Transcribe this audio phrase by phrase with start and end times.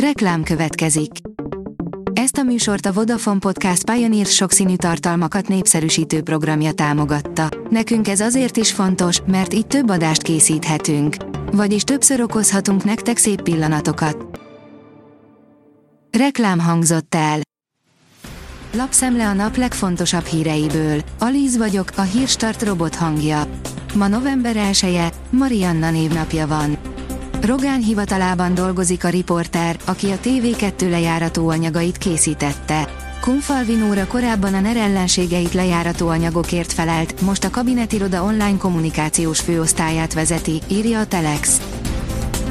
[0.00, 1.10] Reklám következik.
[2.12, 7.48] Ezt a műsort a Vodafone Podcast Pioneer sokszínű tartalmakat népszerűsítő programja támogatta.
[7.70, 11.16] Nekünk ez azért is fontos, mert így több adást készíthetünk.
[11.52, 14.40] Vagyis többször okozhatunk nektek szép pillanatokat.
[16.18, 17.40] Reklám hangzott el.
[18.72, 21.00] Lapszemle a nap legfontosabb híreiből.
[21.18, 23.42] Alíz vagyok, a hírstart robot hangja.
[23.94, 26.78] Ma november 1 -e, Marianna névnapja van.
[27.46, 32.88] Rogán hivatalában dolgozik a riporter, aki a TV2 lejárató anyagait készítette.
[33.20, 40.60] Kunfalvinóra korábban a NER ellenségeit lejárató anyagokért felelt, most a kabinetiroda online kommunikációs főosztályát vezeti,
[40.68, 41.60] írja a Telex.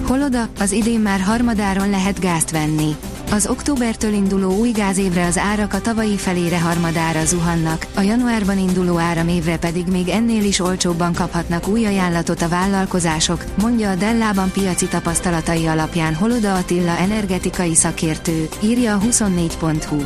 [0.07, 2.95] Holoda, az idén már harmadáron lehet gázt venni.
[3.35, 8.97] Az októbertől induló új gázévre az árak a tavalyi felére harmadára zuhannak, a januárban induló
[8.97, 14.87] áramévre pedig még ennél is olcsóbban kaphatnak új ajánlatot a vállalkozások, mondja a Dellában piaci
[14.87, 20.01] tapasztalatai alapján Holoda Attila energetikai szakértő, írja a 24.hu.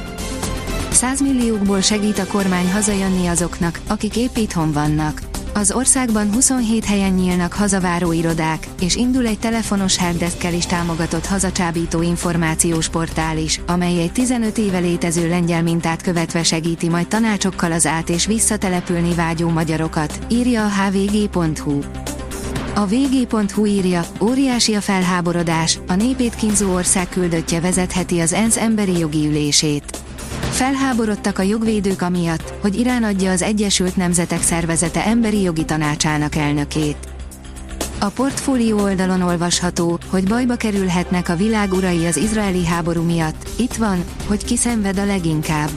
[0.92, 5.29] 100 milliókból segít a kormány hazajönni azoknak, akik épp itthon vannak.
[5.60, 12.02] Az országban 27 helyen nyílnak hazaváró irodák, és indul egy telefonos helpdeskkel is támogatott hazacsábító
[12.02, 17.86] információs portál is, amely egy 15 éve létező lengyel mintát követve segíti majd tanácsokkal az
[17.86, 21.80] át- és visszatelepülni vágyó magyarokat, írja a hvg.hu.
[22.76, 28.98] A vg.hu írja, óriási a felháborodás, a népét kínzó ország küldöttje vezetheti az ENSZ emberi
[28.98, 29.99] jogi ülését.
[30.60, 36.98] Felháborodtak a jogvédők amiatt, hogy Irán adja az Egyesült Nemzetek Szervezete emberi jogi tanácsának elnökét.
[38.00, 43.74] A portfólió oldalon olvasható, hogy bajba kerülhetnek a világ urai az izraeli háború miatt, itt
[43.74, 45.70] van, hogy ki szenved a leginkább.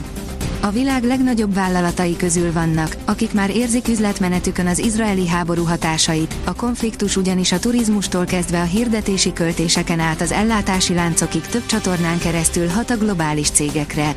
[0.61, 6.53] A világ legnagyobb vállalatai közül vannak, akik már érzik üzletmenetükön az izraeli háború hatásait, a
[6.53, 12.67] konfliktus ugyanis a turizmustól kezdve a hirdetési költéseken át az ellátási láncokig több csatornán keresztül
[12.67, 14.13] hat a globális cégekre.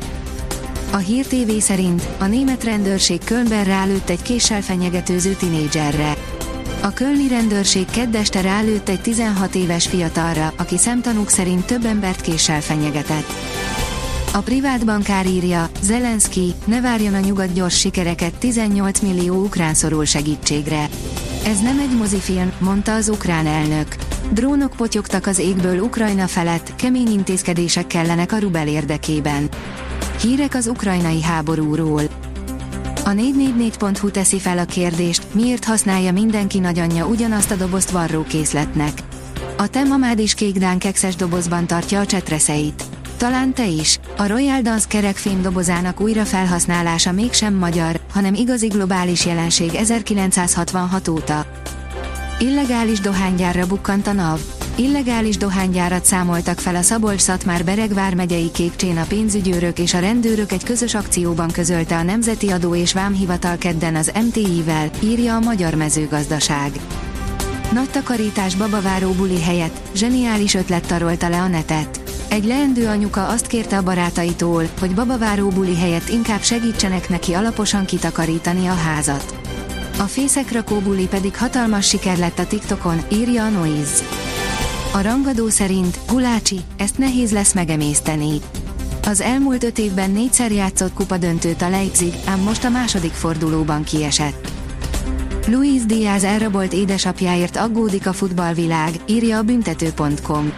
[0.91, 6.13] A Hír TV szerint a német rendőrség Kölnben rálőtt egy késsel fenyegetőző tinédzserre.
[6.81, 12.61] A kölni rendőrség keddeste rálőtt egy 16 éves fiatalra, aki szemtanúk szerint több embert késsel
[12.61, 13.33] fenyegetett.
[14.33, 20.05] A privát bankár írja, Zelenszky, ne várjon a nyugat gyors sikereket, 18 millió ukrán szorul
[20.05, 20.89] segítségre.
[21.45, 23.95] Ez nem egy mozifilm, mondta az ukrán elnök.
[24.31, 29.49] Drónok potyogtak az égből Ukrajna felett, kemény intézkedések kellenek a rubel érdekében.
[30.21, 32.01] Hírek az ukrajnai háborúról.
[33.05, 38.91] A 444.hu teszi fel a kérdést, miért használja mindenki nagyanyja ugyanazt a dobozt varrókészletnek.
[39.57, 42.83] A Temamád is kékdán kekszes dobozban tartja a csetreszeit.
[43.17, 43.99] Talán te is.
[44.17, 51.45] A Royal Dance kerekfém dobozának újra felhasználása mégsem magyar, hanem igazi globális jelenség 1966 óta.
[52.39, 54.56] Illegális dohánygyárra bukkant a NAV.
[54.79, 60.63] Illegális dohánygyárat számoltak fel a Szabolcs-Szatmár Beregvár megyei Kékcsén a pénzügyőrök és a rendőrök egy
[60.63, 66.71] közös akcióban közölte a Nemzeti Adó és Vámhivatal kedden az MTI-vel, írja a Magyar Mezőgazdaság.
[67.73, 72.01] Nagy takarítás babaváró buli helyett, zseniális ötlet tarolta le a netet.
[72.29, 77.85] Egy leendő anyuka azt kérte a barátaitól, hogy babaváró buli helyett inkább segítsenek neki alaposan
[77.85, 79.35] kitakarítani a házat.
[79.99, 84.26] A fészekrakó buli pedig hatalmas siker lett a TikTokon, írja a Noise.
[84.97, 88.41] A rangadó szerint, Gulácsi, ezt nehéz lesz megemészteni.
[89.03, 94.51] Az elmúlt öt évben négyszer játszott kupadöntőt a Leipzig, ám most a második fordulóban kiesett.
[95.47, 100.53] Luis Diaz elrabolt édesapjáért aggódik a futballvilág, írja a büntető.com.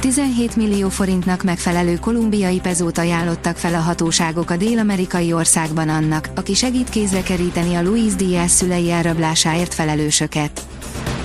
[0.00, 6.54] 17 millió forintnak megfelelő kolumbiai pezót ajánlottak fel a hatóságok a dél-amerikai országban annak, aki
[6.54, 10.66] segít kézre keríteni a Luis Diaz szülei elrablásáért felelősöket.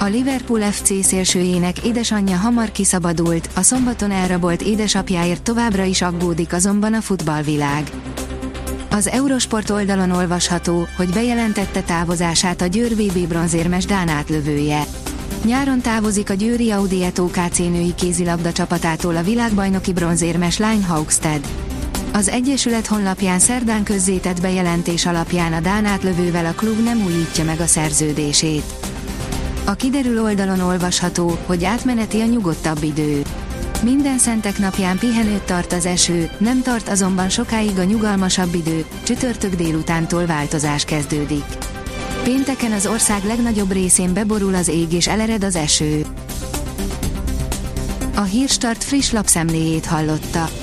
[0.04, 6.94] A Liverpool FC szélsőjének édesanyja hamar kiszabadult, a szombaton elrabolt édesapjáért továbbra is aggódik azonban
[6.94, 7.90] a futballvilág.
[8.92, 14.84] Az Eurosport oldalon olvasható, hogy bejelentette távozását a Győr VB bronzérmes Dán átlövője.
[15.46, 21.48] Nyáron távozik a Győri Audi Eto KC női kézilabda csapatától a világbajnoki bronzérmes Line Haugstead.
[22.14, 27.60] Az Egyesület honlapján szerdán közzétett bejelentés alapján a Dán átlövővel a klub nem újítja meg
[27.60, 28.93] a szerződését.
[29.66, 33.22] A kiderül oldalon olvasható, hogy átmeneti a nyugodtabb idő.
[33.84, 39.56] Minden szentek napján pihenőt tart az eső, nem tart azonban sokáig a nyugalmasabb idő, csütörtök
[39.56, 41.44] délutántól változás kezdődik.
[42.24, 46.06] Pénteken az ország legnagyobb részén beborul az ég és elered az eső.
[48.16, 50.63] A Hírstart friss lapszemléjét hallotta.